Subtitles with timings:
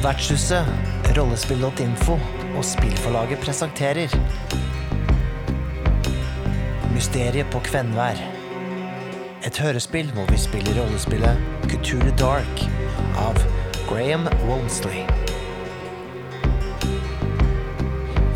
[0.00, 0.64] Vertshuset,
[1.12, 2.14] rollespill.info
[2.56, 4.14] og spillforlaget presenterer
[6.94, 8.16] Mysteriet på Kvenvær.
[9.44, 12.64] Et hørespill hvor vi spiller rollespillet Couture Dark
[13.20, 13.36] av
[13.90, 15.04] Graham Wolmsley.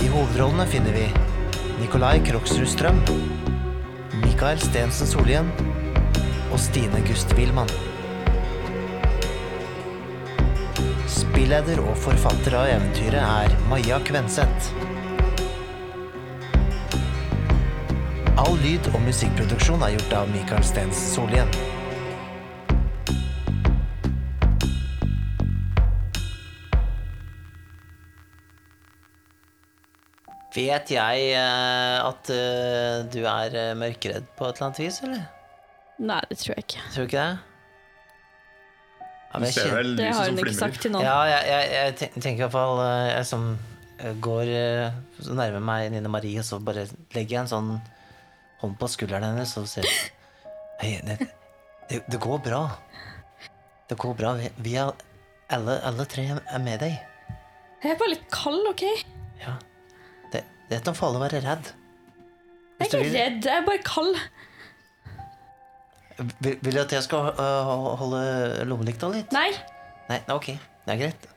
[0.05, 1.09] I hovedrollene finner vi
[1.81, 3.01] Nikolai Kroksrud Strøm,
[4.21, 5.49] Mikael Stensen Solhjell
[6.53, 7.73] og Stine Gust Wilman.
[11.35, 14.69] Spilleder og forfatter av eventyret er Maja Kvenseth.
[18.39, 21.51] All lyd- og musikkproduksjon er gjort av Mikael Stens Solien.
[30.55, 35.27] Vet jeg eh, at eh, du er mørkredd mørkeredd på et eller annet vis, eller?
[35.99, 36.87] Nei, det tror jeg ikke.
[36.95, 37.54] Tror du ikke det?
[39.35, 41.03] Ja, Du men jeg ser kjenner- vel Det har hun ikke sagt til noen.
[41.03, 43.47] Ja, jeg, jeg, jeg tenker i hvert fall eh, Jeg som
[43.99, 46.85] eh, går eh, så nærmer meg Nine Marie, og så bare
[47.17, 47.73] legger jeg en sånn
[48.63, 49.89] hånd på skulderen hennes og ser
[50.81, 51.19] Hei, det,
[51.91, 52.63] det, det går bra.
[53.91, 54.33] Det går bra.
[54.39, 54.91] Vi, vi er
[55.55, 56.95] alle, alle tre er med deg.
[57.85, 58.83] Jeg er bare litt kald, OK?
[59.43, 59.55] Ja.
[60.33, 60.41] Det,
[60.71, 61.71] det er ikke noe farlig å være redd.
[62.81, 64.17] Jeg er ikke redd, jeg er bare kald.
[66.17, 68.23] Vil, vil du at jeg skal øh, holde
[68.71, 69.35] lommelykta litt?
[69.35, 69.51] Nei.
[70.11, 70.53] Nei, ok.
[70.85, 71.29] Det er greit.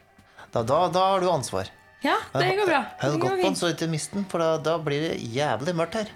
[0.53, 1.69] Da, da, da har du ansvar.
[2.05, 2.81] Ja, det går bra.
[3.01, 5.73] Hold Det godt på den så ikke mist den, for da, da blir det jævlig
[5.75, 6.11] mørkt her.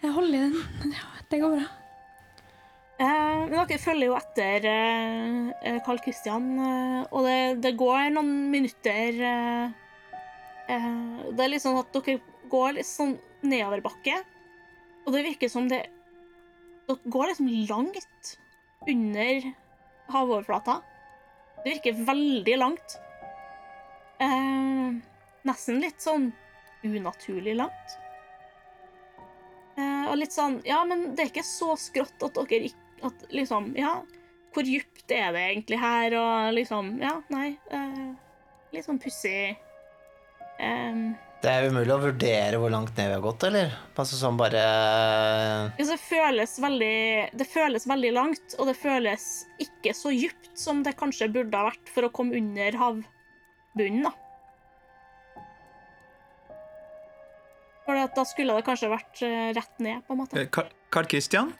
[0.00, 0.94] Jeg holder i den.
[0.96, 1.66] Ja, det går bra.
[3.00, 5.36] Eh, men dere følger jo etter eh,
[5.70, 9.70] eh, Carl Christian, eh, og det, det går noen minutter eh,
[10.68, 10.90] eh,
[11.32, 12.18] Det er litt sånn at dere
[12.52, 14.18] går litt sånn nedoverbakke,
[15.06, 15.86] og det virker som det
[16.90, 18.30] Dere går liksom langt
[18.88, 19.44] under
[20.10, 20.80] havoverflata.
[21.62, 22.96] Det virker veldig langt.
[24.18, 24.96] Eh,
[25.46, 26.32] nesten litt sånn
[26.82, 27.94] unaturlig langt.
[29.78, 33.22] Eh, og litt sånn Ja, men det er ikke så skrått at dere ikke At
[33.32, 34.00] liksom Ja,
[34.52, 37.54] hvor djupt er det egentlig her, og liksom Ja, nei.
[37.70, 38.10] eh,
[38.74, 39.56] litt sånn pussig
[40.58, 40.98] eh,
[41.40, 43.70] Det er umulig å vurdere hvor langt ned vi har gått, eller?
[43.96, 44.60] Altså sånn bare
[45.72, 46.96] altså, det føles veldig
[47.40, 49.24] Det føles veldig langt, og det føles
[49.64, 54.12] ikke så dypt som det kanskje burde ha vært for å komme under havbunnen, da.
[57.86, 60.36] For da skulle det kanskje vært eh, rett ned, på en måte.
[60.42, 61.54] Eh, Carl Carl Christian,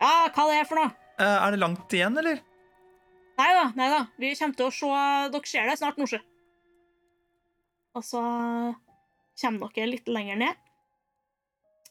[0.00, 0.92] Ja, hva det er for noe?
[1.18, 2.38] eh, er det langt igjen, eller?
[3.40, 4.04] Nei da, nei da.
[4.20, 4.94] Vi kommer til å se
[5.34, 6.22] Dere ser det snart, Norse.
[7.98, 8.22] Og så
[9.40, 10.66] kommer dere litt lenger ned.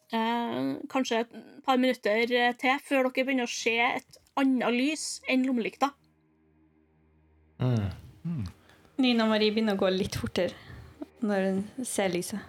[0.09, 1.33] Eh, kanskje et
[1.65, 5.91] par minutter til før dere begynner å se et annet lys enn lommelykta.
[8.23, 8.45] mm.
[9.03, 10.55] Nina Marie begynner å gå litt fortere
[11.23, 12.39] når hun ser lyset.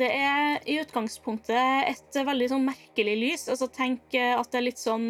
[0.00, 3.46] Det er i utgangspunktet et veldig sånn merkelig lys.
[3.52, 5.06] Altså Tenk eh, at det er litt sånn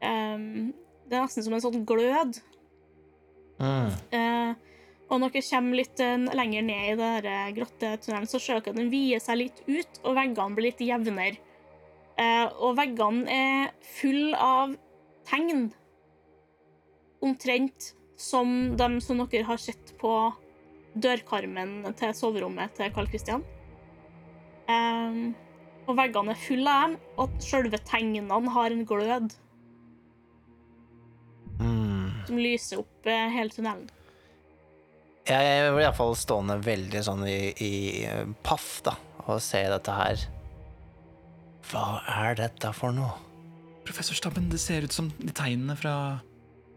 [0.00, 0.72] ehm,
[1.06, 2.38] Det er nesten som en sånn glød.
[3.58, 3.90] Mm.
[4.16, 4.54] Eh,
[5.12, 8.60] og når dere kommer litt eh, lenger ned i den der, eh, grottetunnelen, så ser
[8.60, 11.36] dere at den vier seg litt ut, og veggene blir litt jevnere.
[12.16, 14.72] Eh, og veggene er full av
[15.28, 15.66] tegn.
[17.22, 20.16] Omtrent som dem som dere har sett på
[20.96, 23.44] dørkarmen til soverommet til Carl Christian.
[25.82, 29.34] Og veggene er fulle av dem, og selve tegnene har en glød
[31.62, 32.26] Mm.
[32.26, 33.90] som lyser opp hele tunnelen.
[35.28, 37.72] Jeg blir iallfall stående veldig sånn i, i
[38.42, 38.96] paff, da,
[39.28, 40.24] og se dette her.
[41.70, 41.84] Hva
[42.26, 43.12] er dette for noe?
[43.86, 45.94] Professor Stabben, det ser ut som de tegnene fra,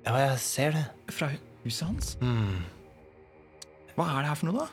[0.06, 0.86] Ja, jeg ser det.
[1.14, 1.32] fra
[1.64, 2.12] huset hans.
[2.22, 2.62] Mm.
[3.96, 4.68] Hva er det her for noe, da?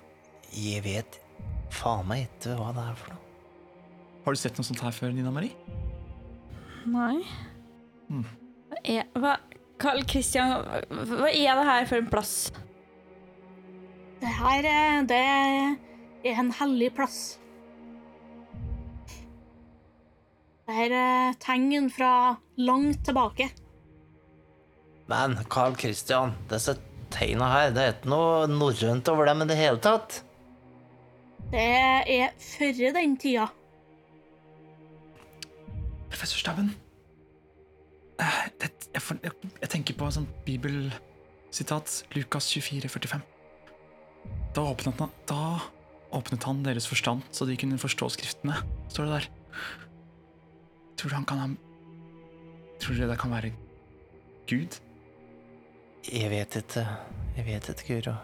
[0.52, 1.18] Jeg vet
[1.72, 3.20] faen meg ikke hva det er for noe.
[4.26, 5.56] Har du sett noe sånt her før, Nina Marie?
[6.92, 7.22] Nei.
[8.10, 8.26] Hmm.
[8.68, 9.32] Hva er hva,
[9.80, 12.34] Carl Christian, hva hva er det her for en plass?
[14.22, 14.66] Det her
[15.10, 17.40] det er en hellig plass.
[20.62, 23.48] Det her er tegn fra langt tilbake.
[25.10, 26.76] Men Carl Christian, disse
[27.10, 30.22] tegna her, det er ikke noe norrønt over dem i det hele tatt.
[31.50, 31.66] Det
[32.14, 33.50] er før den tida.
[36.14, 36.70] Professor Stabben.
[38.22, 43.31] Eh, jeg, jeg, jeg tenker på et sånt bibelsitat, Lukas 24, 45.
[44.52, 45.60] Da åpnet, han, da
[46.12, 48.58] åpnet han deres forstand, så de kunne forstå skriftene,
[48.92, 49.28] står det der.
[51.00, 51.50] Tror du han kan ha
[52.82, 53.52] Tror dere det kan være
[54.50, 54.76] Gud?
[56.10, 56.82] Jeg vet ikke.
[57.36, 58.14] Jeg vet ikke, Guro.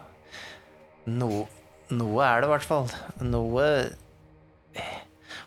[1.07, 1.45] No,
[1.95, 2.89] noe er det i hvert fall.
[3.23, 3.67] Noe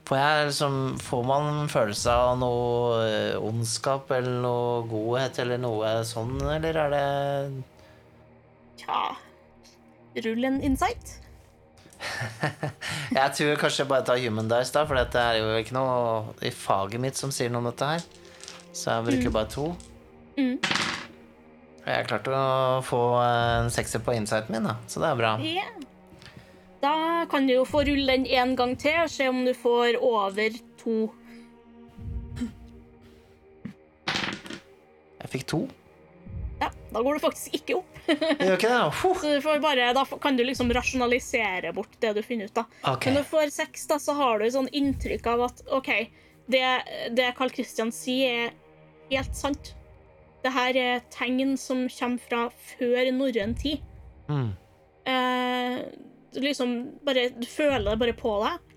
[0.09, 5.61] Får jeg liksom Får man en følelse av noe eh, ondskap eller noe godhet eller
[5.61, 7.05] noe sånn, eller er det
[8.83, 9.05] Tja
[10.15, 11.19] Rull en insight.
[13.19, 16.35] Jeg tror kanskje jeg bare tar Human Dice, da, for det er jo ikke noe
[16.43, 18.03] i faget mitt som sier noe om dette her.
[18.73, 19.69] Så jeg bruker bare to.
[20.41, 20.57] Mm.
[21.83, 25.33] Jeg klarte å få en sekser på insighten min, da, så det er bra.
[25.45, 25.73] Yeah.
[26.83, 26.95] Da
[27.31, 30.57] kan du jo få rulle den en gang til og se om du får over
[30.83, 30.97] to.
[35.23, 35.61] Jeg fikk to.
[36.59, 37.92] Ja, da går du faktisk ikke opp.
[38.07, 38.81] Jeg gjør ikke det?
[39.03, 39.19] Huh.
[39.21, 42.57] Så du får bare, da kan du liksom rasjonalisere bort det du finner ut.
[42.57, 42.67] da.
[42.95, 43.13] Okay.
[43.13, 45.93] Når du får sex, da, så har du sånn inntrykk av at OK,
[46.53, 46.65] det,
[47.15, 49.75] det Carl Christian sier, er helt sant.
[50.43, 53.83] Det her er tegn som kommer fra før norrøn tid.
[54.27, 54.51] Mm.
[55.07, 55.79] Eh,
[56.43, 56.77] liksom
[57.07, 58.73] bare, du føler det bare på deg.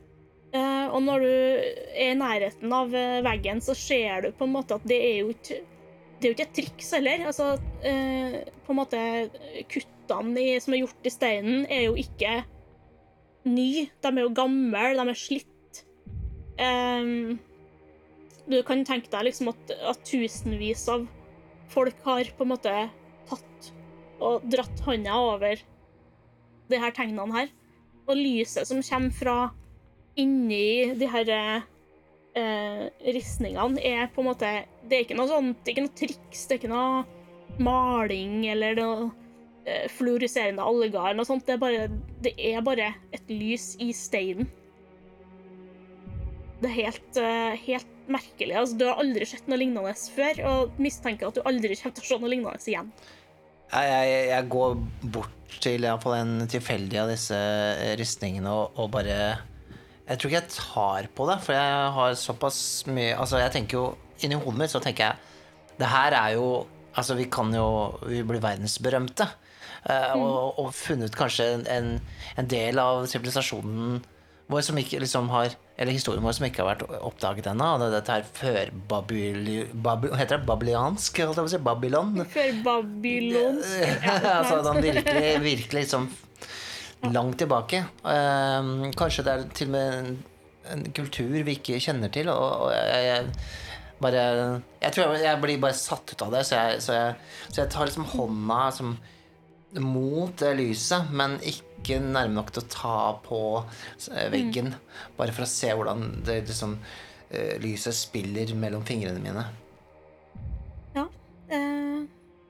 [0.56, 4.54] Eh, og når du er i nærheten av eh, veggen, så ser du på en
[4.56, 5.64] måte at det er jo ikke
[6.26, 7.24] det er jo ikke et triks heller.
[7.30, 7.48] Altså,
[7.86, 9.00] eh, på en måte
[9.70, 12.40] Kuttene i, som er gjort i steinen, er jo ikke
[13.46, 13.86] ny.
[14.02, 15.84] De er jo gamle, de er slitt.
[16.58, 17.12] Eh,
[18.50, 21.06] du kan tenke deg liksom at, at tusenvis av
[21.70, 22.74] folk har på en måte
[23.30, 23.70] tatt
[24.26, 25.62] og dratt hånda over
[26.72, 27.54] de her tegnene her.
[28.10, 29.38] Og lyset som kommer fra
[30.18, 31.30] inni de her
[32.36, 34.52] eh, ristningene, er på en måte
[34.86, 37.06] Det er ikke noe sånt, det er ikke noe triks, det er ikke noe
[37.62, 39.10] maling eller noe
[39.66, 41.46] eh, fluoriserende alger noe sånt.
[41.48, 41.90] Det er, bare,
[42.26, 44.50] det er bare et lys i steinen.
[46.62, 48.56] Det er helt, eh, helt merkelig.
[48.56, 52.06] Altså, du har aldri sett noe lignende før, og mistenker at du aldri kommer til
[52.06, 52.92] å se noe lignende igjen.
[53.66, 54.76] Jeg, jeg, jeg går
[55.16, 57.38] bort til iallfall en tilfeldig av disse
[57.98, 59.18] ristningene og, og bare
[60.06, 62.60] Jeg tror ikke jeg tar på det, for jeg har såpass
[62.94, 63.86] mye Altså, jeg tenker jo
[64.22, 66.50] Inni hodet mitt så tenker jeg Det her er jo
[66.96, 67.66] Altså, vi kan jo
[68.06, 69.26] Vi blir verdensberømte.
[69.90, 71.90] eh, og, og funnet kanskje en,
[72.38, 74.04] en, del av sivilisasjonen
[74.48, 77.66] vår som ikke liksom har Eller historien vår som ikke har vært oppdaget ennå.
[77.74, 81.18] og det- Dette her før Babili, hva Heter det babyliansk?
[81.26, 81.64] holdt jeg på å si?
[81.66, 82.14] Babylon?
[82.30, 83.58] Før Babylon
[84.38, 86.08] altså den virkelig, virkelig liksom
[87.14, 87.84] langt tilbake.
[88.10, 90.12] Ehm, kanskje det er til og med en,
[90.74, 92.30] en kultur vi ikke kjenner til.
[92.34, 93.28] Og, og jeg, jeg
[94.02, 94.24] bare
[94.82, 97.14] Jeg tror jeg, jeg blir bare satt ut av det, så jeg, så jeg,
[97.50, 98.96] så tar liksom hånda som,
[99.82, 103.42] mot lyset, men ikke nærme nok til å ta på
[104.08, 104.32] veggen.
[104.32, 104.72] veggen.
[105.18, 106.78] Bare for å se hvordan det liksom
[107.30, 109.46] eh, lyset spiller mellom fingrene mine.
[110.96, 111.08] Ja.
[111.52, 112.06] Eh,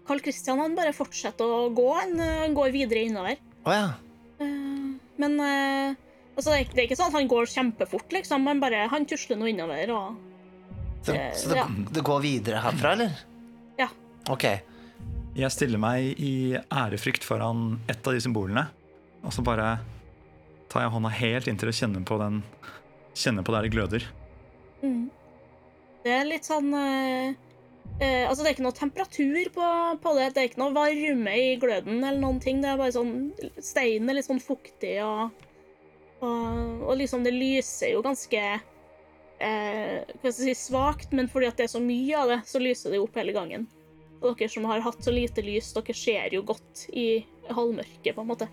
[0.06, 1.88] Carl Christian han bare fortsetter å gå.
[1.98, 3.42] Han eh, går videre innover.
[3.66, 3.88] Å ja.
[4.40, 4.88] Eh,
[5.22, 5.96] men eh,
[6.36, 8.48] altså, det, er, ikke- det er ikke sånn at han går kjempefort, liksom.
[8.50, 9.92] Han bare han tusler nå innover.
[9.96, 10.16] og...
[11.06, 11.68] Så, Eh, så det, ja.
[11.94, 13.12] det går videre herfra, eller?
[13.78, 13.88] Ja.
[14.34, 14.48] Ok.
[15.36, 18.64] Jeg stiller meg i ærefrykt foran et av de symbolene,
[19.22, 19.76] og så bare
[20.72, 22.42] tar jeg hånda helt inntil å kjenne på den
[23.16, 24.04] Kjenner på der det gløder.
[24.84, 25.06] Mm.
[26.04, 26.68] Det er litt sånn
[28.00, 29.72] eh, eh, Altså, det er ikke noe temperatur på,
[30.04, 30.30] på det.
[30.36, 32.62] Det er ikke noe varme i gløden eller noen ting.
[32.64, 33.16] Det er bare sånn
[33.58, 35.36] Steinen er litt sånn fuktig, og,
[36.22, 38.44] og, og liksom det lyser jo ganske
[39.40, 42.40] eh, hva skal jeg si, svakt, men fordi at det er så mye av det,
[42.50, 43.68] så lyser det opp hele gangen.
[44.22, 48.24] Og dere som har hatt så lite lys, dere ser jo godt i halvmørket, på
[48.24, 48.48] en måte.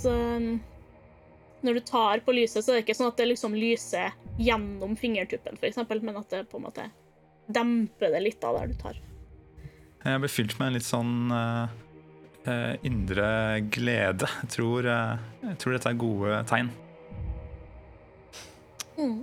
[0.00, 0.58] Så um,
[1.64, 4.96] når du tar på lyset, så er det ikke sånn at det liksom lyser gjennom
[4.98, 6.88] fingertuppen, eksempel, men at det på en måte
[7.46, 8.96] demper det litt av der du tar.
[10.04, 11.66] Jeg blir fylt med en litt sånn uh,
[12.44, 14.28] eh, indre glede.
[14.42, 16.68] Jeg tror, uh, jeg tror dette er gode tegn.
[18.98, 19.20] Mm.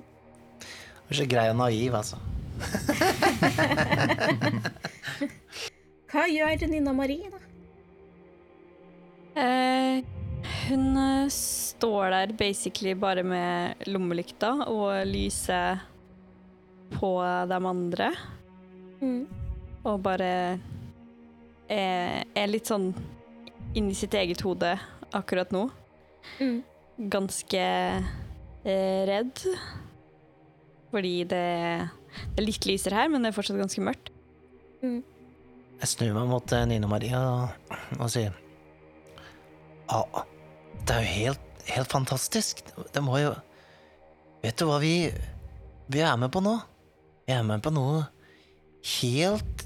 [0.62, 2.18] Du er så grei og naiv, altså.
[6.12, 7.40] Hva gjør Nina Marie, da?
[9.42, 10.04] Eh,
[10.68, 10.86] hun
[11.32, 15.80] står der basically bare med lommelykta og lyser
[16.94, 17.12] på
[17.50, 18.12] de andre.
[19.02, 19.26] Mm.
[19.88, 20.32] Og bare
[21.72, 22.92] er, er litt sånn
[23.78, 24.76] inni sitt eget hode
[25.16, 25.68] akkurat nå.
[26.40, 26.60] Mm.
[27.12, 29.46] Ganske eh, redd.
[30.92, 31.46] Fordi det,
[32.36, 34.12] det er litt lyser her, men det er fortsatt ganske mørkt.
[34.82, 38.34] Jeg snur meg mot Nina Maria og, og sier
[39.92, 40.02] Ja,
[40.88, 42.64] det er jo helt, helt fantastisk.
[42.94, 43.36] Det må jo
[44.42, 45.12] Vet du hva vi
[45.94, 46.56] Vi er med på nå?
[47.32, 48.02] Vi er med på noe
[48.98, 49.62] helt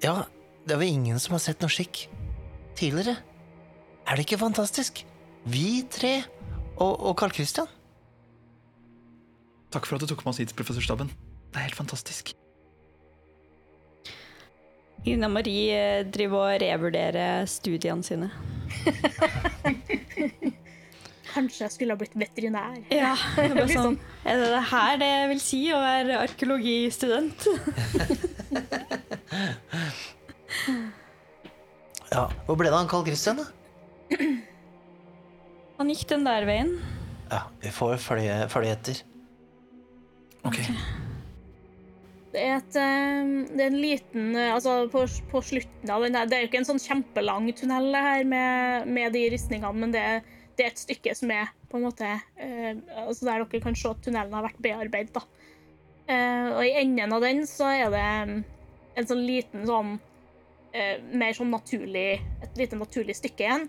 [0.00, 0.22] Ja,
[0.64, 2.06] det er vel ingen som har sett noe skikk
[2.78, 3.18] tidligere?
[4.08, 5.02] Er det ikke fantastisk?
[5.44, 6.14] Vi tre
[6.78, 7.68] og, og Carl Christian?
[9.76, 11.12] Takk for at du tok med oss hit, professorstaben.
[11.52, 12.32] Det er helt fantastisk.
[15.04, 18.32] Ina Marie eh, driver og revurderer studiene sine.
[21.34, 22.76] Kanskje jeg skulle ha blitt veterinær.
[22.94, 27.48] Ja, det er, bare sånn, er det det her det vil si å være arkeologistudent?
[32.14, 33.46] Ja, Hvor ble det av Carl Christian, da?
[35.80, 36.76] Han gikk den der veien.
[37.32, 39.00] Ja, vi får følge, følge etter.
[40.44, 40.58] Ok,
[42.34, 46.12] Det er, et, eh, det er en liten eh, Altså, på, på slutten av den
[46.18, 49.94] der Det er jo ikke en sånn kjempelang tunnel her med, med de ristningene, men
[49.94, 50.20] det, er-
[50.56, 53.90] det er et stykke som er på en måte eh, altså Der dere kan se
[53.90, 55.24] at tunnelen har vært bearbeidet, da.
[56.06, 58.36] Eh, og i enden av den så er det mm,
[59.00, 59.96] en sånn liten sånn
[60.76, 63.68] eh, Mer sånn naturlig Et lite naturlig stykke igjen.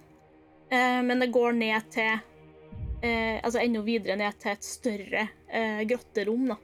[0.70, 5.28] Eh, men det går ned til eh, Altså enda videre ned til et større
[5.88, 6.56] grotterom, da.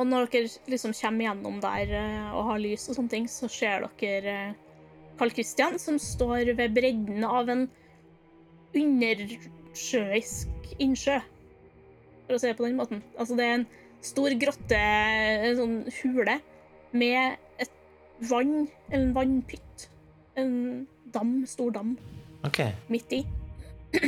[0.00, 1.90] Og når dere liksom kommer gjennom der
[2.32, 4.36] og har lys og sånne ting, så ser dere
[5.20, 7.66] Carl Christian som står ved bredden av en
[8.72, 10.48] undersjøisk
[10.80, 11.18] innsjø,
[12.24, 13.02] for å si det på den måten.
[13.18, 13.66] Altså, det er en
[14.00, 16.38] stor grotte, en sånn hule,
[16.96, 17.74] med et
[18.30, 19.88] vann, eller en vannpytt.
[20.40, 20.54] En
[21.12, 21.98] dam, stor dam
[22.46, 22.72] okay.
[22.88, 23.20] midt i.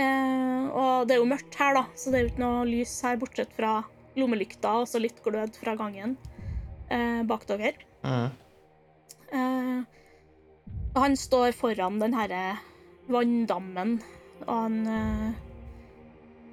[0.00, 2.94] eh, og det er jo mørkt her, da, så det er jo ikke noe lys
[3.04, 3.82] her, bortsett fra
[4.16, 6.16] lommelykta og så litt glød fra gangen
[6.88, 7.74] eh, bak dere.
[8.06, 8.43] Mm.
[9.34, 9.80] Eh,
[10.94, 12.42] og han står foran den herre
[13.10, 13.96] vanndammen,
[14.46, 15.32] og han eh,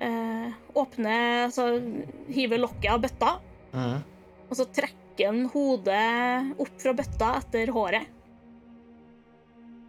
[0.07, 1.67] eh, åpner Altså
[2.33, 3.33] hiver lokket av bøtta,
[3.71, 4.01] Mm.
[4.49, 8.09] og så trekker han hodet opp fra bøtta etter håret.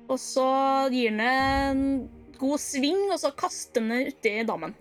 [0.06, 0.44] Og så
[0.92, 1.82] gir han en
[2.38, 4.76] god sving, og så kaster han den uti dammen.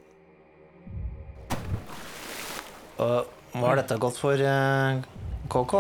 [3.01, 3.25] Og
[3.56, 5.01] hva har dette gått for, eh,
[5.50, 5.74] KK?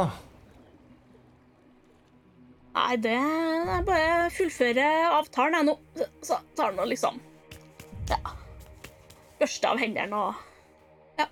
[2.71, 4.85] Nei, det er bare å fullføre
[5.17, 6.07] avtalen, jeg nå.
[6.23, 7.19] Så tar han og liksom
[8.11, 8.19] Ja.
[9.41, 11.27] Børste av hendene og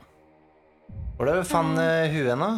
[1.19, 2.51] Hvor er det du fant uh, huet hen, da?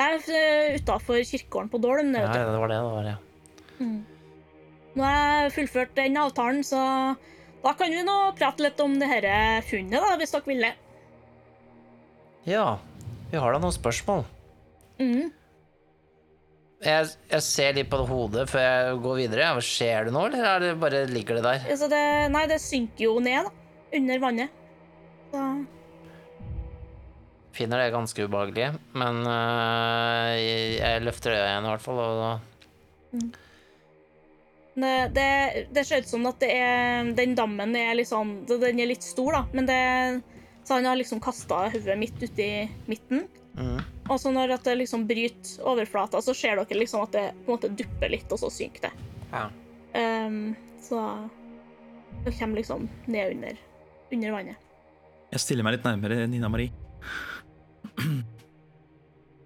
[0.00, 2.12] Jeg er utafor kirkegården på Dolm.
[2.14, 3.16] Ja, ja, det var det det var, ja.
[4.94, 6.78] Nå har jeg fullført den avtalen, så
[7.64, 9.26] da kan vi nå prate litt om det her
[9.66, 10.72] funnet, da, hvis dere vil det.
[12.48, 12.78] Ja,
[13.32, 14.24] vi har da noen spørsmål.
[15.02, 15.34] Mhm.
[16.80, 19.48] Jeg, jeg ser litt på hodet før jeg går videre.
[19.64, 21.66] Skjer det noe, eller er det bare ligger det der?
[21.74, 23.52] Altså det, nei, det synker jo ned, da.
[23.98, 24.56] Under vannet.
[25.30, 25.44] Så
[27.52, 33.16] Finner det ganske ubehagelig, men uh, jeg, jeg løfter øya igjen i hvert fall, og
[33.18, 33.32] mm.
[34.84, 35.26] det, det,
[35.74, 39.02] det ser ut som at det er, den dammen er litt sånn Den er litt
[39.04, 39.80] stor, da, men det
[40.62, 42.48] Så han har liksom kasta hodet midt uti
[42.86, 43.26] midten.
[43.58, 43.80] Mm.
[44.10, 47.56] Og så når det liksom bryter overflata, så ser dere liksom at det på en
[47.56, 48.92] måte dupper litt, og så synker det.
[49.30, 49.44] Ja.
[49.94, 51.04] Um, så
[52.24, 53.62] det kommer liksom ned under,
[54.12, 54.66] under vannet.
[55.30, 56.72] Jeg stiller meg litt nærmere Nina Marie.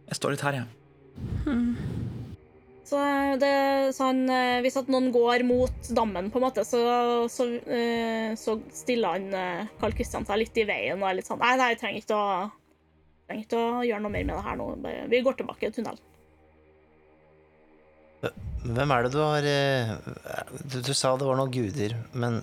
[0.04, 0.66] Jeg står litt her, jeg.
[2.84, 2.98] Så,
[3.40, 3.52] det,
[3.96, 6.80] så han, eh, hvis at noen går mot dammen, på en måte, så,
[7.32, 11.30] så, eh, så stiller han eh, Carl Kristian seg litt i veien og er litt
[11.30, 12.36] sånn Nei, nei, jeg trenger ikke å,
[13.28, 14.66] trenger ikke å gjøre noe mer med det her nå.
[15.12, 16.10] Vi går tilbake i tunnelen.
[18.64, 19.90] Hvem er det du har øh,
[20.72, 22.38] du, du sa det var noen guder, men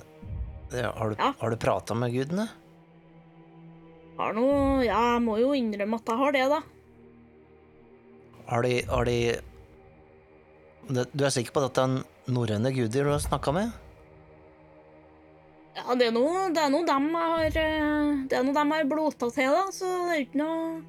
[0.72, 1.32] har, du, Ja.
[1.40, 2.46] har du prata med gudene?
[4.20, 6.60] Har noe Ja, jeg må jo innrømme at jeg har det, da.
[8.52, 9.18] Har de, har de
[11.16, 13.74] Du er sikker på at det er norrøne guder du har snakka med?
[15.76, 18.90] Ja, det er noe, det er noe dem har eh, Det er noe dem har
[18.90, 20.82] blota til, da, så det er ikke noe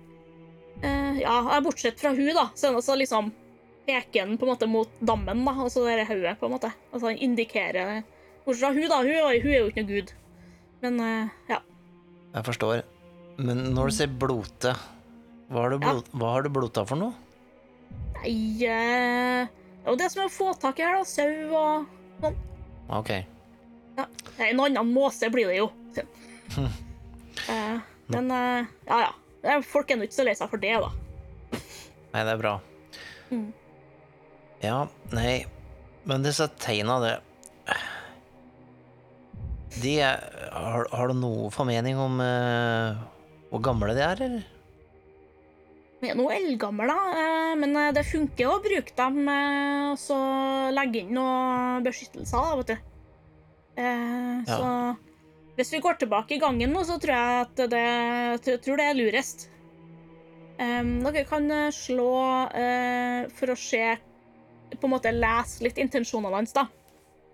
[0.82, 3.30] eh, Ja, bortsett fra hun, da, så det også liksom
[3.86, 6.70] peker han på en måte mot dammen, da, og så det hodet, på en måte.
[6.92, 8.02] Altså han indikerer
[8.44, 8.98] Bortsett fra hun, da.
[9.02, 10.12] Hun, hun er jo ikke noe gud.
[10.82, 11.58] Men eh, ja.
[12.32, 12.82] Jeg forstår.
[13.42, 14.74] Men når du sier blote,
[15.52, 15.94] hva har du, Ja.
[16.18, 17.14] hva har du blota for noe?
[18.22, 21.06] Nei eh, Det er jo det som er å få tak i her, da.
[21.06, 22.32] Sau og
[23.02, 23.10] Ok.
[23.96, 24.06] Ja.
[24.38, 25.70] En annen måse blir det jo.
[27.48, 27.78] Eh,
[28.12, 28.96] men eh, ja,
[29.42, 29.54] ja.
[29.66, 30.90] Folk er nå ikke så lei seg for det, da.
[32.12, 32.52] Nei, det er bra.
[33.32, 33.48] Mm.
[34.62, 34.76] Ja,
[35.10, 35.46] nei
[36.04, 37.14] Men disse tegna, det
[39.82, 40.20] De er
[40.52, 43.00] Har, har du noe formening om uh,
[43.50, 44.44] hvor gamle de er, eller?
[46.04, 50.20] Vi er noe eldgamle, da, men det funker å bruke dem og så
[50.72, 52.91] legge inn noe beskyttelser, da, vet du.
[53.76, 54.56] Eh, Ja.
[54.56, 54.68] Så
[55.56, 58.96] hvis vi går tilbake i gangen nå, så tror jeg at det, tror det er
[58.98, 59.48] lurest.
[60.62, 62.12] Um, dere kan eh, slå
[62.52, 63.96] uh, for å se
[64.76, 66.66] På en måte lese litt intensjonene hans, da.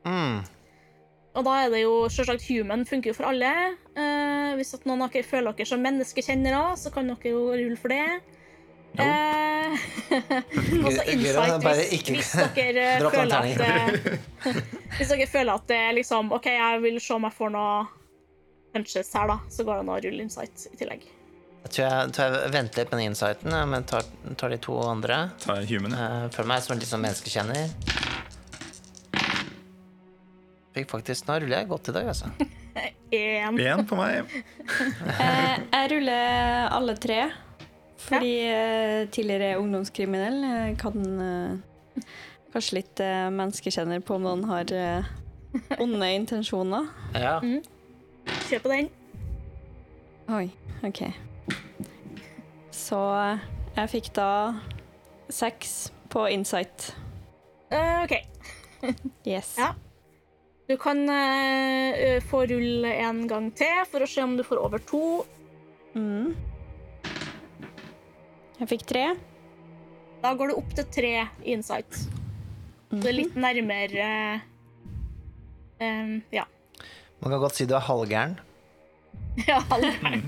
[0.07, 0.39] Mm.
[1.39, 3.53] Og da er det jo selvsagt human funker jo for alle.
[3.95, 7.95] Uh, hvis noen av dere føler dere som menneskekjennere, så kan dere jo rulle for
[7.95, 8.38] det.
[8.99, 9.77] Eh,
[10.85, 13.45] og så Gøy- gøy å insight bare hvis, dere eh, føler at
[14.99, 17.77] Hvis dere føler at det er liksom OK, jeg vil se om jeg får noe
[18.75, 21.07] punches her, da, så går det an å rulle insight i tillegg.
[21.65, 24.07] Jeg tror jeg, tror jeg venter litt med den insighten, men tar,
[24.41, 25.17] tar de to andre.
[25.43, 26.09] Tar human, ja.
[26.25, 27.73] Uh, føler meg som en litt sånn menneskekjenner.
[30.77, 32.31] Fikk faktisk Nå ruller jeg godt i dag, altså.
[33.11, 33.57] En.
[33.59, 34.29] Én på meg.
[35.19, 37.23] Eh, jeg ruller alle tre.
[37.99, 42.05] Fordi eh, tidligere ungdomskriminell eh, kan eh,
[42.55, 43.03] kanskje litt
[43.35, 44.71] menneskekjenner på om noen har
[45.83, 46.89] onde intensjoner.
[47.15, 47.37] Ja.
[48.49, 48.89] Kjør på den.
[50.29, 50.47] Oi,
[50.87, 51.03] OK.
[52.73, 53.01] Så
[53.77, 54.31] jeg fikk da
[55.33, 56.93] seks på insight.
[57.73, 58.15] Uh, OK.
[59.29, 59.57] Yes.
[59.59, 59.75] Ja.
[60.69, 64.85] Du kan uh, få rulle en gang til for å se om du får over
[64.89, 65.03] to.
[65.97, 66.33] Mm.
[68.59, 69.05] Jeg fikk tre.
[70.23, 71.13] Da går det opp til tre
[71.47, 72.01] insight.
[72.91, 74.41] Det er litt nærmere eh,
[75.85, 76.45] em, Ja.
[77.21, 78.39] Man kan godt si du er halvgæren.
[79.49, 80.25] Ja, halvgæren.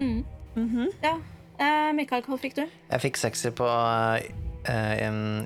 [0.00, 0.24] mm.
[0.56, 0.86] Mhm.
[1.02, 1.14] Ja.
[1.60, 2.62] Uh, Mikael, hva fikk du?
[2.90, 4.18] Jeg fikk sekser på uh,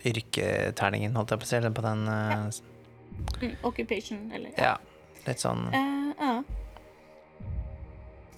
[0.06, 1.56] yrketerningen, holdt jeg på å si.
[1.60, 2.60] Eller på den eh,
[3.40, 4.76] Mm, occupation, eller Ja.
[5.26, 5.80] Litt sånn ja.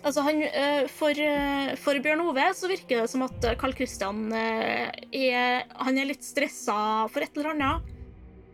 [0.03, 3.75] Altså, han eh, for, eh, for Bjørn Ove så virker det som at eh, Carl
[3.77, 7.93] Christian er Han er litt stressa for et eller annet.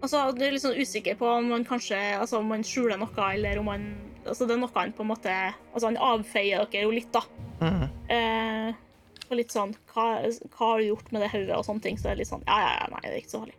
[0.03, 3.31] Altså, Du er litt sånn usikker på om han kanskje Altså, om han skjuler noe,
[3.33, 3.89] eller om han
[4.27, 5.33] Altså, det er noe han på en måte
[5.73, 7.25] Altså, han avfeier dere jo litt, da.
[7.65, 7.89] Mm.
[8.13, 8.85] Eh,
[9.29, 10.07] og litt sånn hva,
[10.53, 11.99] hva har du gjort med det hodet, og sånne ting.
[11.99, 13.59] Så det er litt sånn Ja, ja, ja, nei, det er ikke så farlig.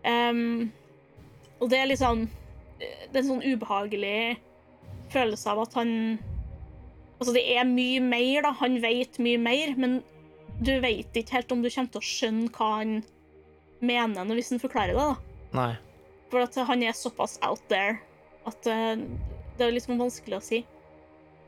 [0.00, 0.70] Um,
[1.60, 2.22] og det er litt sånn
[2.80, 4.38] Det er en sånn ubehagelig
[5.12, 5.90] følelse av at han
[7.20, 8.52] Altså, det er mye mer, da.
[8.62, 9.98] Han vet mye mer, men
[10.60, 12.94] du vet ikke helt om du kommer til å skjønne hva han
[13.80, 15.16] mener når- hvis han forklarer det, da.
[15.52, 15.76] Nei.
[16.30, 18.00] For at han er såpass out there
[18.46, 18.96] at eh,
[19.58, 20.64] det er liksom vanskelig å si.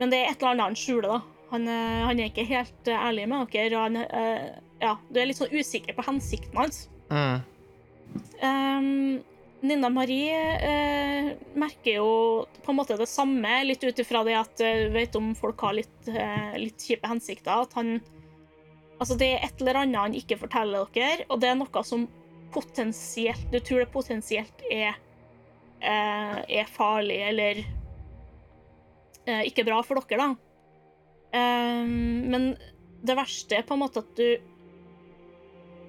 [0.01, 1.21] Men det er et eller annet han skjuler, da.
[1.53, 3.79] Han, eh, han er ikke helt eh, ærlig med dere.
[3.81, 6.89] Han, eh, ja, du er litt sånn usikker på hensikten hans.
[7.11, 7.43] Mm.
[8.43, 9.23] Um,
[9.63, 12.09] Nina Marie eh, merker jo
[12.65, 15.63] på en måte det samme, litt ut ifra det at eh, du vet om folk
[15.63, 17.63] har litt, eh, litt kjipe hensikter.
[17.67, 18.01] At han
[19.03, 22.05] Altså, det er et eller annet han ikke forteller dere, og det er noe som
[22.55, 24.93] potensielt Du tror det potensielt er
[25.83, 27.63] eh, er farlig eller
[29.27, 30.49] eh, ikke bra for dere, da.
[31.33, 32.51] Um, men
[33.03, 34.37] det verste er på en måte at du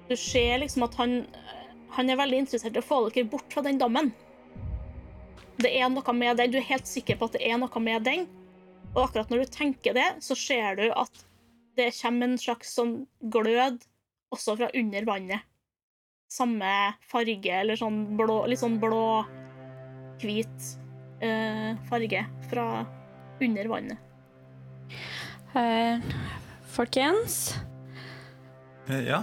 [0.08, 1.18] Du ser liksom at han
[1.96, 4.12] han er veldig interessert i å få dere bort fra den dammen.
[5.62, 6.50] Det er noe med den.
[6.50, 8.26] Du er helt sikker på at det er noe med den.
[8.94, 11.24] Og akkurat når du tenker det, så ser du at
[11.78, 13.82] det kommer en slags sånn glød
[14.34, 15.46] også fra under vannet.
[16.30, 16.70] Samme
[17.06, 20.70] farge, eller sånn blå Litt sånn blå-hvit
[21.22, 22.66] eh, farge fra
[23.44, 23.98] under vannet.
[25.54, 26.02] Uh,
[26.74, 27.54] folkens,
[28.84, 29.22] Uh, Ja.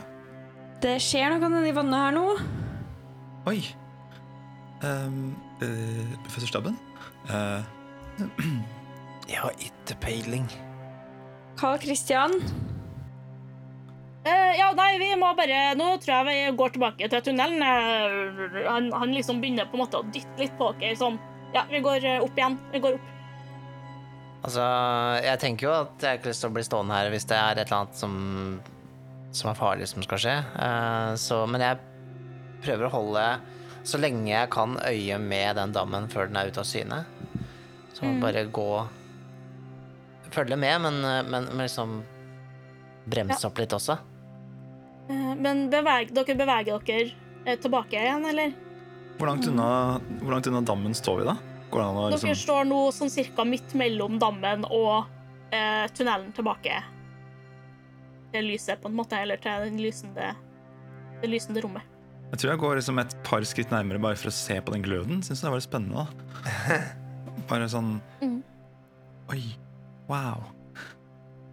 [0.82, 2.61] det skjer noe nedi vannet her nå.
[3.50, 3.62] Oi.
[4.82, 6.78] Um, uh, professor Stabben?
[7.30, 7.62] Uh,
[9.32, 10.50] Jeg har ikke peiling.
[11.58, 12.32] Carl Christian,
[14.22, 17.64] Uh, ja, nei, vi må bare Nå tror jeg vi går tilbake til tunnelen.
[17.66, 21.18] Eh, han, han liksom begynner på en måte å dytte litt på dere sånn.
[21.56, 22.60] Ja, vi går eh, opp igjen.
[22.70, 23.08] Vi går opp.
[24.46, 24.68] Altså,
[25.26, 27.40] jeg tenker jo at jeg har ikke lyst til å bli stående her hvis det
[27.40, 28.14] er et eller annet som,
[29.34, 30.38] som er farlig som skal skje.
[30.68, 31.82] Eh, så, men jeg
[32.64, 33.26] prøver å holde
[33.84, 37.04] så lenge jeg kan øye med den dammen før den er ute av syne.
[37.94, 38.72] Så bare gå
[40.32, 41.98] Følge med, men, men, men liksom
[43.12, 43.98] bremse opp litt også.
[45.12, 47.10] Eh, men beveg, dere beveger dere
[47.44, 48.54] eh, tilbake igjen, eller?
[49.22, 51.36] hvor, langt unna, hvor langt unna dammen står vi, da?
[51.72, 55.12] Går det an å Dere liksom står nå sånn cirka midt mellom dammen og
[55.54, 56.80] eh, tunnelen tilbake
[58.32, 60.32] til lyset, på en måte, eller til den lysende,
[61.22, 61.91] det lysende rommet.
[62.32, 64.84] Jeg tror jeg går liksom et par skritt nærmere bare for å se på den
[64.86, 65.20] gløden.
[65.26, 66.78] Syns det var litt spennende, da.
[67.50, 68.38] Bare sånn mm.
[69.34, 69.42] Oi.
[70.12, 70.46] Wow.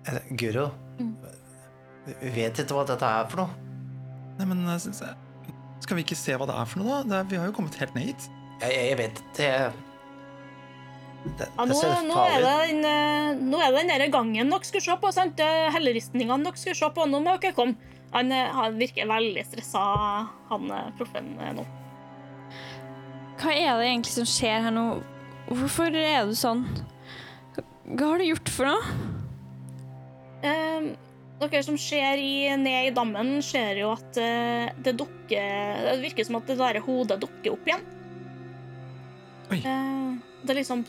[0.08, 1.12] Eh, Guro, Mm.
[2.34, 3.50] vet ikke hva dette er for noe.
[4.38, 5.02] Nei, men eh, s- s-
[5.84, 7.02] Skal vi ikke se hva det er for noe, da?
[7.06, 8.28] Det er, vi har jo kommet helt ned hit.
[8.62, 9.50] Jeg, jeg vet det,
[11.38, 11.76] det, Ja, nå,
[12.08, 15.12] nå, er det den, eh, nå er det den der gangen dere skulle se på.
[15.14, 15.38] sant?
[15.42, 17.06] Er Helleristningene dere skulle se på.
[17.10, 17.76] Nå må dere komme.
[18.14, 19.82] Han, eh, han virker veldig stressa,
[20.48, 21.66] han eh, proffen eh, nå.
[23.38, 24.86] Hva er det egentlig som skjer her nå?
[25.48, 26.64] Hvorfor er du sånn?
[27.88, 28.96] Hva har du gjort for noe?
[30.44, 30.88] Eh,
[31.38, 36.26] dere som ser i, ned i dammen, ser jo at eh, det dukker Det virker
[36.26, 37.84] som at det der hodet dukker opp igjen.
[39.52, 39.60] Oi.
[39.62, 40.16] Eh,
[40.48, 40.84] det liksom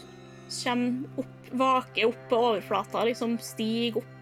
[0.50, 4.16] kommer opp, vaker opp på overflata, liksom stiger opp.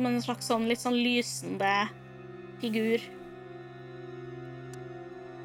[0.00, 1.70] Som en slags sånn litt sånn lysende
[2.62, 3.02] figur.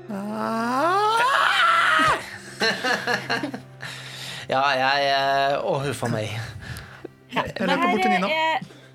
[4.45, 6.31] Ja, jeg eh, Å, huff a meg.
[7.33, 8.29] Jeg løper bort til Nina.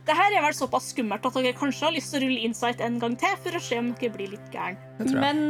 [0.08, 2.80] det her er vel såpass skummelt at dere kanskje har lyst til å rulle insight
[2.86, 4.80] en gang til for å se om dere blir litt gæren.
[5.12, 5.42] Men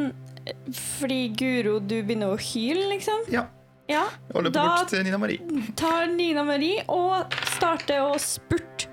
[0.42, 0.58] eh,
[0.98, 3.22] fordi Guro, du begynner å hyle, liksom?
[3.30, 3.46] Ja.
[3.86, 4.08] Ja.
[4.34, 5.62] Og løper Da bort til Nina Marie.
[5.78, 8.89] tar Nina Marie og starter å spurte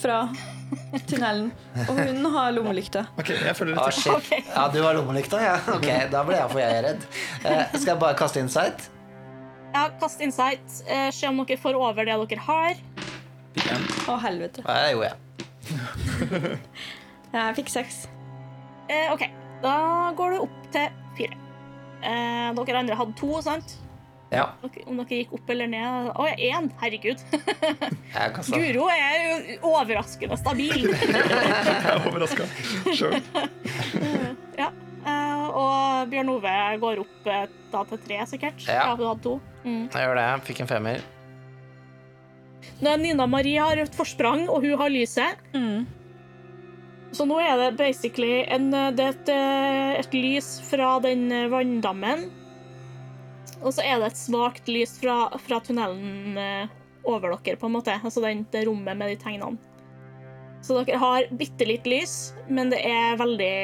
[0.00, 0.20] fra
[1.10, 1.50] tunnelen.
[1.86, 3.02] Og hun har lommelykte.
[3.20, 3.82] Ok, jeg følger litt.
[3.90, 4.14] etter.
[4.14, 4.50] Ah, shit.
[4.54, 5.56] Ja, du har lommelykta, ja?
[5.74, 7.06] Ok, da ble jeg for jeg er redd.
[7.44, 8.86] Eh, skal jeg bare kaste insight?
[9.74, 10.78] Ja, kast insight.
[10.86, 12.80] Eh, se om dere får over det dere har.
[13.56, 13.84] Fikk en.
[14.10, 14.64] Å, helvete.
[14.66, 15.18] Ja, det gjorde jeg.
[17.30, 18.00] Jeg fikk seks.
[18.90, 19.22] Eh, OK,
[19.62, 19.74] da
[20.18, 21.36] går det opp til fire.
[22.00, 23.76] Eh, dere andre hadde to, sant?
[24.30, 24.44] Ja,
[24.86, 26.68] Om dere gikk opp eller ned Å, ja, én!
[26.78, 27.18] Herregud.
[28.14, 28.44] jeg.
[28.46, 30.84] Guro er jo overraskende stabil.
[30.90, 32.46] Jeg er overraska
[32.94, 33.16] sjøl.
[34.62, 34.68] ja.
[35.00, 38.62] Eh, og Bjørn Ove går opp eh, da til tre, sikkert.
[38.68, 38.92] Ja.
[38.94, 39.34] du hadde to.
[39.64, 39.88] Mm.
[39.90, 40.28] Jeg gjør det.
[40.46, 41.02] Fikk en femmer.
[42.84, 45.86] Når Nina Marie har et forsprang, og hun har lyset, Mm.
[47.16, 51.48] så nå er det basically en, det er et, eh, et lys fra den eh,
[51.50, 52.28] vanndammen.
[53.60, 56.70] Og så er det et svakt lys fra, fra tunnelen eh,
[57.04, 57.96] over dere, på en måte.
[58.02, 59.60] Altså den, det rommet med de tegnene.
[60.64, 63.54] Så dere har bitte litt lys, men det er veldig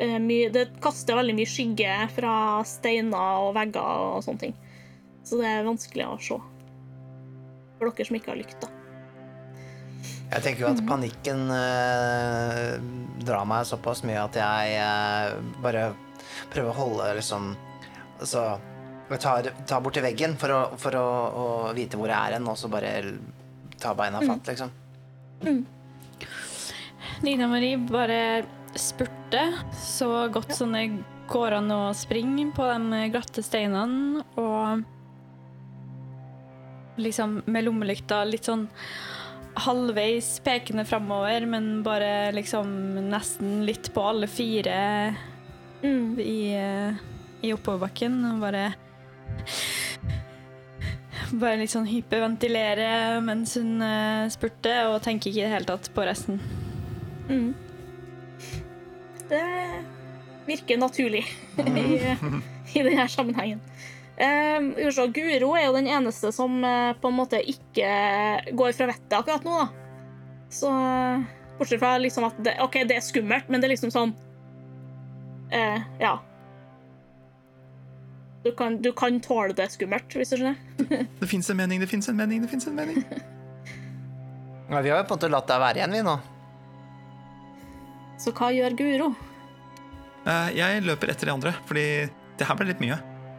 [0.00, 2.32] uh, mye Det kaster veldig mye skygge fra
[2.66, 4.56] steiner og vegger og sånne ting.
[5.26, 6.40] Så det er vanskelig å se.
[7.78, 8.72] For dere som ikke har lykt, da.
[10.32, 12.74] Jeg tenker jo at panikken uh,
[13.22, 15.92] drar meg såpass mye at jeg uh, bare
[16.50, 17.54] prøver å holde liksom
[18.16, 18.56] Altså
[19.08, 22.36] jeg tar, tar bort til veggen for, å, for å, å vite hvor jeg er
[22.38, 22.92] hen, og så bare
[23.80, 24.70] ta beina fatt, liksom.
[27.22, 28.44] Nina Marie bare
[28.76, 29.44] spurte
[29.78, 30.88] så godt som det
[31.30, 34.82] går an å springe på de glatte steinene, og
[37.00, 38.66] liksom med lommelykta litt sånn
[39.66, 42.66] halvveis pekende framover, men bare liksom
[43.08, 45.14] nesten litt på alle fire
[45.82, 46.18] Mm.
[46.18, 46.94] i, eh,
[47.42, 48.74] i oppoverbakken, og bare
[51.40, 55.90] bare litt sånn hyperventilere mens hun uh, spurte, og tenker ikke i det hele tatt
[55.94, 56.40] på resten.
[57.26, 57.50] Mm.
[59.26, 59.42] Det
[60.46, 61.24] virker naturlig
[61.82, 61.86] i,
[62.78, 63.62] i denne sammenhengen.
[64.16, 64.70] Um,
[65.12, 67.88] Guro er jo den eneste som uh, på en måte ikke
[68.56, 69.66] går fra vettet akkurat nå, da.
[70.56, 71.24] Så eh,
[71.58, 74.12] bortsett fra liksom at det, OK, det er skummelt, men det er liksom sånn
[75.50, 76.20] uh, Ja.
[78.46, 80.56] Du kan, du kan tåle det skummelt, hvis du skjønner.
[81.20, 83.02] Det fins en mening, det fins en mening, det fins en mening.
[84.66, 86.12] Ja, vi har jo på en måte latt deg være igjen, vi nå.
[88.18, 89.08] Så hva gjør Guro?
[90.26, 91.84] Eh, Jeg løper etter de andre, fordi
[92.38, 92.96] det her ble litt mye.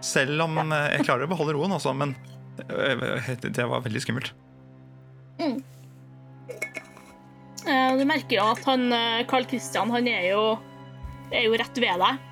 [0.08, 2.14] Selv om eh, jeg klarer å beholde roen, altså, men
[2.64, 4.32] eh, det var veldig skummelt.
[7.68, 8.88] Eh, Du merker jo at han,
[9.28, 10.44] Carl Christian han er jo,
[11.32, 12.24] er jo rett ved deg.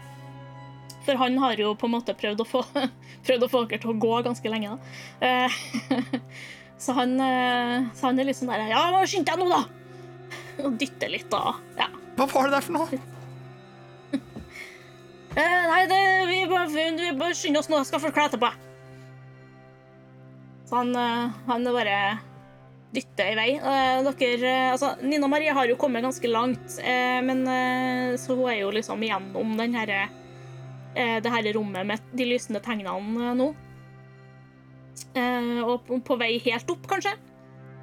[1.06, 2.64] For han har jo på en måte prøvd å få,
[3.28, 4.76] prøvd å få dere til å gå ganske lenge.
[4.76, 5.30] Da.
[5.30, 6.22] Eh,
[6.78, 10.66] Så han, eh, så han er litt sånn der Ja, må skynde deg nå, da!
[10.66, 11.56] Og dytter litt, da.
[11.80, 11.88] Ja.
[12.18, 13.04] Hva var det der for noe?
[15.36, 15.98] Eh, nei, det,
[16.30, 18.48] vi bare, skynde oss nå, jeg skal få klær etterpå.
[20.64, 20.96] Så han,
[21.50, 21.98] han bare
[22.96, 23.48] dytter i vei.
[24.06, 26.78] Dere, altså, Nina Marie har jo kommet ganske langt,
[27.28, 27.44] men
[28.16, 30.16] så hun er jo liksom igjennom den her, eh,
[30.96, 33.52] det her rommet med de lysende tegnene eh, nå.
[35.16, 37.16] Eh, og på, på vei helt opp, kanskje.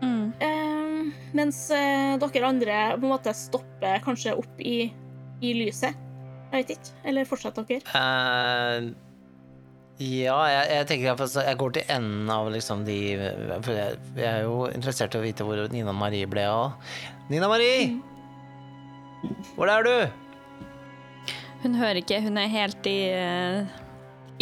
[0.03, 0.33] Mm.
[0.43, 4.91] Eh, mens eh, dere andre på en måte stopper kanskje opp i,
[5.45, 5.97] i lyset.
[6.53, 6.93] Jeg vet ikke.
[7.09, 7.89] Eller fortsetter dere?
[7.97, 8.93] Uh...
[10.03, 12.97] Ja, jeg, jeg tenker jeg, jeg går til enden av liksom de
[13.63, 16.97] For jeg, jeg er jo interessert i å vite hvor Nina Marie ble av.
[17.31, 17.93] Nina Marie!
[19.55, 19.95] Hvor er du?
[21.63, 23.69] Hun hører ikke, hun er helt i, eh,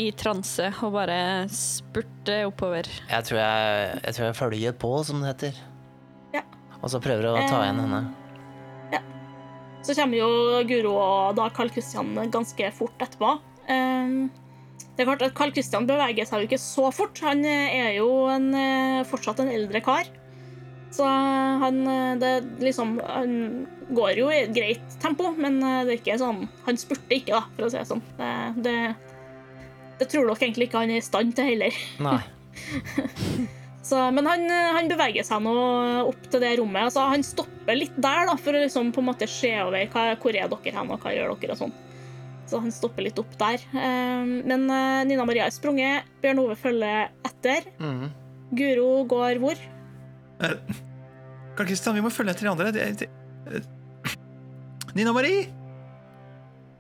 [0.01, 1.19] i transe og bare
[1.53, 2.89] spurter oppover.
[3.11, 5.61] Jeg tror jeg, jeg, tror jeg følger på, som det heter.
[6.33, 6.45] Ja.
[6.81, 8.03] Og så prøver å ta igjen henne.
[8.95, 9.03] Ja.
[9.85, 10.31] Så kommer jo
[10.69, 13.35] Guro og da Carl Christian ganske fort etterpå.
[13.69, 14.31] Ehm,
[14.97, 17.21] det er klart at Carl Christian beveger seg jo ikke så fort.
[17.25, 20.09] Han er jo en, eh, fortsatt en eldre kar.
[20.91, 22.33] Så han, eh, det
[22.65, 26.81] liksom, han går jo i et greit tempo, men eh, det er ikke sånn, han
[26.81, 28.03] spurter ikke, da, for å si det sånn.
[28.19, 28.33] Det,
[28.67, 28.77] det,
[30.01, 31.81] det tror dere egentlig ikke han er i stand til heller.
[32.05, 32.21] Nei.
[33.91, 35.53] Så, men han, han beveger seg nå
[36.05, 36.85] opp til det rommet.
[36.91, 40.05] Altså, han stopper litt der da, for å liksom på en måte se over hva,
[40.21, 41.57] hvor er dere hen, og hva gjør dere.
[41.57, 41.75] og sånn.
[42.51, 43.63] Så han stopper litt opp der.
[43.73, 47.67] Eh, men eh, Nina Maria er sprunget, Bjørn Ove følger etter.
[47.81, 48.09] Mm.
[48.59, 49.67] Guro går hvor?
[50.43, 50.57] Eh,
[51.57, 53.69] Karl Kristian, vi må følge etter de andre.
[54.95, 55.49] Nina Marie!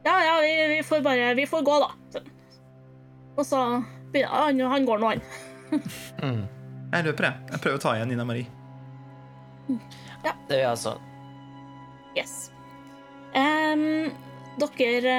[0.04, 2.20] Ja, ja, vi, vi får bare Vi får gå, da.
[3.36, 3.60] Og så
[4.26, 5.20] han, han går nå, han.
[6.22, 6.40] mm.
[6.90, 7.50] Jeg løper, jeg.
[7.52, 8.48] Jeg prøver å ta igjen Nina Marie.
[10.24, 10.34] Ja.
[10.48, 10.96] Det gjør jeg altså.
[12.18, 12.34] Yes.
[13.30, 14.10] Um,
[14.58, 15.16] dere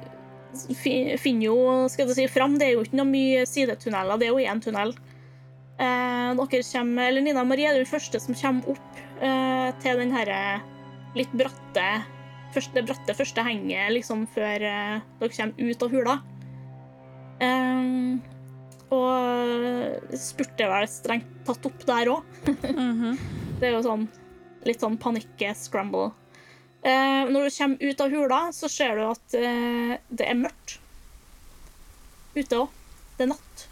[0.00, 1.56] uh, finner jo
[1.92, 2.56] skal jeg si, fram.
[2.60, 4.94] Det er jo ikke noe mye sidetunneler, det er jo én tunnel.
[5.76, 10.14] Uh, dere kommer, eller Nina Marie er den første som kommer opp uh, til den
[10.16, 10.40] herre
[11.14, 11.88] litt bratte
[12.54, 16.16] første, det bratte første henget liksom før uh, dere kommer ut av hula.
[17.42, 18.20] Um,
[18.94, 22.36] og spurte vel strengt tatt opp der òg.
[22.74, 23.16] Mhm.
[23.54, 24.08] Det er jo sånn
[24.66, 26.10] litt sånn panikk-scramble.
[26.84, 30.78] Uh, når du kommer ut av hula, så ser du at uh, det er mørkt.
[32.34, 32.80] Ute òg.
[33.14, 33.68] Det er natt.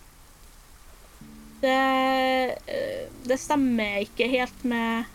[1.62, 1.72] Det,
[2.66, 5.10] eh, det stemmer ikke helt med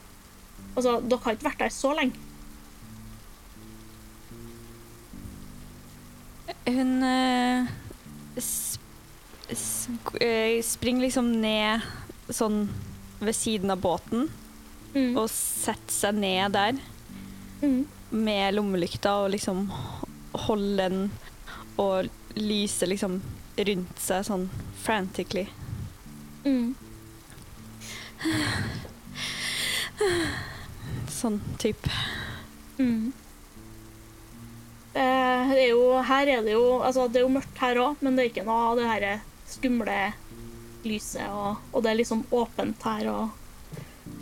[0.77, 2.13] Altså, dere har ikke vært der så lenge.
[6.67, 7.67] Hun eh,
[10.63, 11.81] springer liksom ned
[12.29, 12.67] sånn
[13.19, 14.29] ved siden av båten
[14.97, 15.17] Mm.
[15.19, 16.73] og setter seg ned der
[17.61, 17.85] Mm.
[18.11, 19.69] med lommelykta og liksom
[20.33, 21.11] holder den
[21.77, 23.21] og lyser liksom
[23.57, 24.49] rundt seg sånn
[24.83, 25.47] frantically.
[26.45, 26.75] Mm.
[31.17, 31.89] Sånn type.
[32.77, 33.09] Mm.
[34.97, 38.15] Eh, er jo, her er det jo altså Det er jo mørkt her òg, men
[38.15, 39.05] det er ikke noe av det her
[39.49, 39.97] skumle
[40.87, 43.75] lyset, og, og det er liksom åpent her og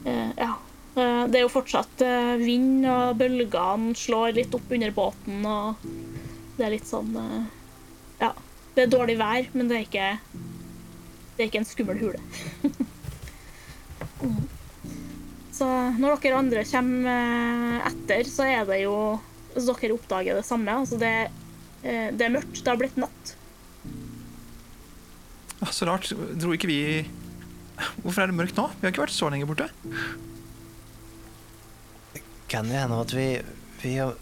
[0.07, 0.55] eh, Ja.
[0.95, 5.85] Eh, det er jo fortsatt eh, vind, og bølgene slår litt opp under båten, og
[6.55, 7.39] det er litt sånn eh,
[8.23, 8.33] Ja.
[8.75, 10.07] Det er dårlig vær, men det er ikke
[11.37, 12.19] Det er ikke en skummel hule.
[14.23, 14.54] mm.
[15.55, 15.67] Så
[16.01, 18.95] når dere andre kommer eh, etter, så er det jo
[19.55, 20.73] Så dere oppdager det samme.
[20.83, 21.15] Altså det,
[21.83, 22.59] eh, det er mørkt.
[22.59, 23.35] Det har blitt natt.
[25.63, 26.11] Å, så rart.
[26.35, 26.79] Dro ikke vi
[28.03, 28.69] Hvorfor er det mørkt nå?
[28.77, 29.67] Vi har ikke vært så lenge borte.
[32.51, 33.27] Kan det hende at vi,
[33.81, 34.13] vi har,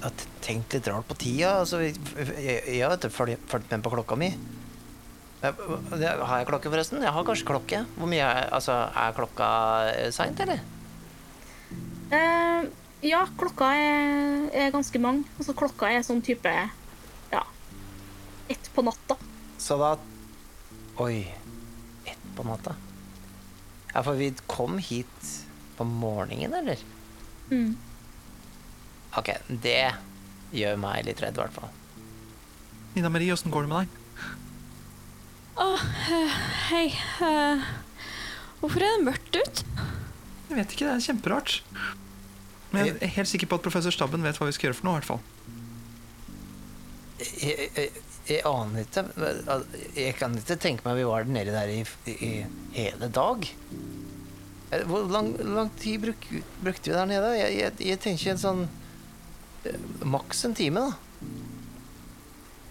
[0.00, 1.58] har tenkt litt rart på tida?
[1.60, 1.90] Altså, vi,
[2.40, 4.30] jeg, har fulgt med på klokka mi.
[5.42, 7.04] Har jeg klokke, forresten?
[7.04, 7.82] Jeg har kanskje klokke.
[7.98, 9.50] Hvor mye er, altså, er klokka
[10.14, 10.62] seint, eller?
[12.12, 12.68] Eh,
[13.08, 15.24] ja, klokka er, er ganske mange.
[15.38, 16.50] Altså klokka er sånn type
[17.32, 17.44] Ja,
[18.52, 19.16] ett på natta.
[19.62, 19.94] Så da
[21.00, 21.24] Oi.
[22.04, 22.74] Ett på natta?
[23.94, 25.30] Ja, for vi kom hit
[25.78, 26.80] på morgenen, eller?
[27.50, 27.78] Mm.
[29.16, 29.94] Ok, det
[30.52, 31.72] gjør meg litt redd, i hvert fall.
[32.92, 33.98] Nina Marie, åssen går det med deg?
[35.64, 35.68] Å,
[36.12, 36.36] eh,
[36.68, 36.86] hei.
[37.20, 37.64] Uh,
[38.60, 39.64] hvorfor er det mørkt ut?
[40.48, 41.60] Jeg vet ikke, det er kjemperart.
[42.72, 44.88] Men jeg er helt sikker på at professor Stabben vet hva vi skal gjøre for
[44.88, 44.96] noe.
[44.96, 45.22] i hvert fall.
[47.22, 47.90] Jeg, jeg,
[48.26, 49.02] jeg aner ikke
[49.94, 52.30] Jeg kan ikke tenke meg vi var nede der i, i
[52.74, 53.46] hele dag.
[54.72, 56.26] Eh, Hvor lang, lang tid bruk,
[56.64, 57.34] brukte vi der nede?
[57.38, 58.64] Jeg, jeg, jeg tenker en sånn
[59.68, 61.28] eh, Maks en time, da.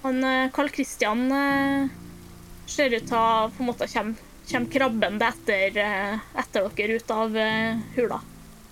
[0.01, 1.27] Han eh, Carl Christian
[2.71, 5.77] ser ut til å på en måte komme, krabbende etter,
[6.41, 7.35] etter dere ut av
[7.95, 8.17] hula.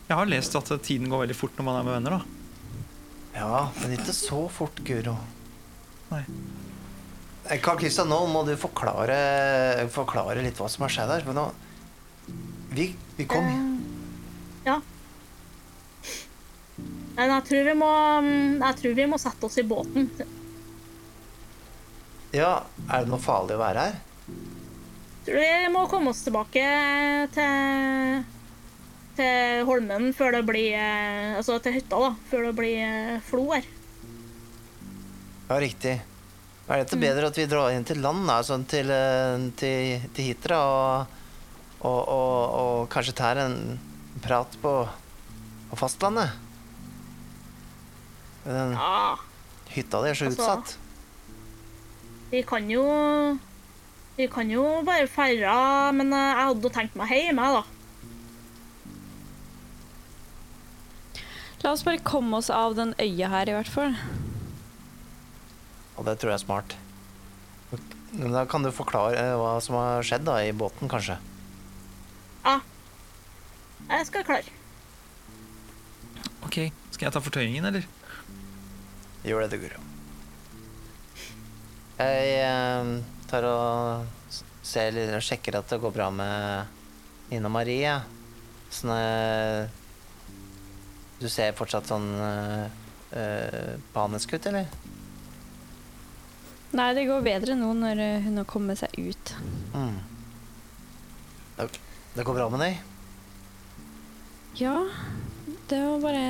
[0.10, 2.18] Jeg har lest at tiden går veldig fort når man er med venner.
[2.18, 2.40] da.
[3.38, 5.14] Ja, men ikke så fort, Guro.
[6.10, 6.24] Nei.
[7.46, 9.18] Eh, Karl Kristian, nå må du forklare,
[9.94, 11.30] forklare litt hva som har skjedd her.
[11.38, 11.46] Nå
[12.74, 13.78] Vi, vi kom Uh,
[14.66, 14.76] ja.
[17.16, 17.90] Men jeg tror vi må
[18.24, 20.10] mm, Jeg tror vi må sette oss i båten.
[22.36, 24.02] Ja, er det noe farlig å være her?
[24.30, 26.66] Jeg Tror vi må komme oss tilbake
[27.34, 28.24] til,
[29.20, 32.14] til Holmen før det blir eh, Altså til hytta, da.
[32.32, 33.68] Før det blir eh, flo her.
[35.50, 35.98] Ja, riktig.
[36.70, 40.04] Er det ikke bedre at vi drar inn til land, da, sånn til, eh, til,
[40.14, 41.16] til Hitra, og,
[41.82, 43.56] og, og, og kanskje tar en
[44.22, 44.74] prat på,
[45.72, 46.36] på fastlandet?
[48.46, 49.16] Den Ja,
[49.74, 50.78] hytta di er så Altså- utsatt.
[52.32, 52.86] vi kan jo
[54.18, 57.64] Vi kan jo bare feire, men jeg hadde tenkt meg hjemme, da.
[61.64, 63.98] La oss bare komme oss av den øya her, i hvert fall.
[66.00, 66.78] Og det tror jeg er smart.
[68.16, 71.20] Men da kan du forklare eh, hva som har skjedd da, i båten, kanskje?
[72.46, 72.56] Ja.
[73.90, 74.56] Jeg skal klare.
[76.48, 76.58] Ok,
[76.96, 77.86] skal jeg ta fortøyningen, eller?
[79.28, 79.84] Gjør det, du, Guro.
[82.00, 82.94] Jeg eh,
[83.30, 84.96] tar og ser
[85.26, 87.98] sjekker at det går bra med Nina Marie.
[88.74, 89.79] Sånn eh,
[91.20, 94.70] Du ser fortsatt sånn eh, panisk ut, eller?
[96.72, 99.34] Nei, det går bedre nå når eh, hun har kommet seg ut.
[99.74, 99.98] Mm.
[101.58, 101.68] Det,
[102.16, 102.80] det går bra med deg?
[104.60, 104.76] Ja,
[105.70, 106.24] det var bare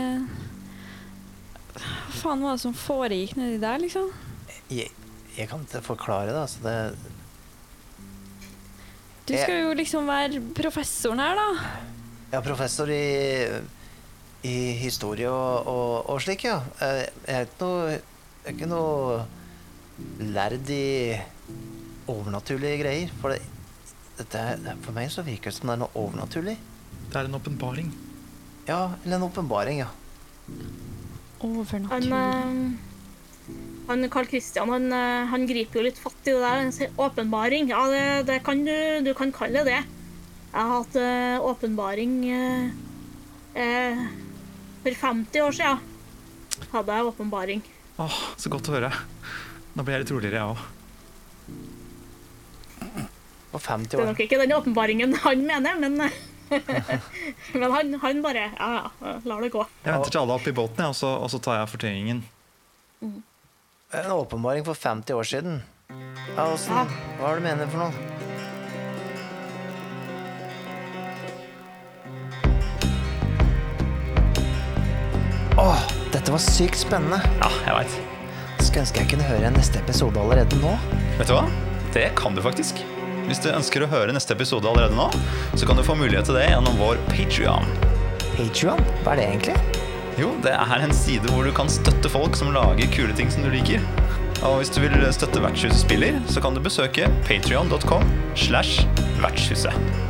[1.76, 4.10] Hva faen var det som foregikk nedi der, liksom?
[4.70, 4.90] Jeg,
[5.38, 6.60] jeg kan ikke forklare det, altså.
[6.66, 6.76] Det,
[9.30, 11.50] Du skal jo liksom være professoren her, da.
[12.38, 13.04] Er professor i,
[14.48, 16.62] i historie og, og, og slik, ja.
[16.82, 17.98] Eh, Jeg er ikke noe,
[18.46, 19.26] er ikke noe
[20.32, 20.84] lærd i
[22.10, 23.12] overnaturlige greier.
[23.22, 23.42] For det,
[24.22, 26.56] det, er, for meg så virker det som det er noe overnaturlig.
[27.10, 27.92] Det er en åpenbaring.
[28.70, 29.90] Ja, eller en åpenbaring, ja.
[31.42, 32.14] Han, Overnaturlig.
[32.14, 33.54] eh,
[33.90, 36.64] han Carl Christian han, eh, han griper jo litt fatt i det der.
[36.64, 37.72] Han sier åpenbaring.
[37.74, 38.76] Ja, det, det kan du,
[39.06, 39.84] du kan kalle det det.
[40.50, 40.96] Jeg har hatt
[41.46, 42.70] åpenbaring eh,
[43.62, 44.00] eh,
[44.90, 45.78] For 50 år siden
[46.74, 47.62] hadde jeg åpenbaring.
[48.00, 48.90] Åh, så godt å høre.
[49.76, 50.60] Nå blir jeg litt roligere, jeg òg.
[53.50, 55.94] Og 50 Det er nok ikke den åpenbaringen han mener, men
[57.60, 58.70] Men han, han bare Ja,
[59.02, 59.66] ja, lar det gå.
[59.84, 62.24] Jeg venter til alle er oppe i båten, og, så, og så tar jeg fortøyningen.
[63.06, 65.62] En åpenbaring for 50 år siden.
[66.36, 66.74] Ja, åssen
[67.20, 68.09] Hva er det du mener for noe?
[76.30, 77.18] Dette var sykt spennende.
[77.42, 77.94] Ja, jeg vet.
[78.62, 80.76] Skulle ønske jeg kunne høre neste episode allerede nå.
[81.18, 81.46] Vet du hva?
[81.96, 82.84] Det kan du faktisk.
[83.26, 85.08] Hvis du ønsker å høre neste episode allerede nå,
[85.58, 87.66] så kan du få mulighet til det gjennom vår Patrion.
[88.36, 88.84] Patreon?
[89.02, 89.56] Hva er det egentlig?
[90.22, 93.48] Jo, det er en side hvor du kan støtte folk som lager kule ting som
[93.48, 93.82] du liker.
[94.46, 98.06] Og hvis du vil støtte Vertshuset spiller, så kan du besøke patrion.com
[98.38, 98.86] slash
[99.18, 100.09] vertshuset.